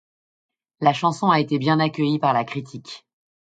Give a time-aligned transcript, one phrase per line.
[0.79, 3.05] La chanson a été bien accueillie par la critique.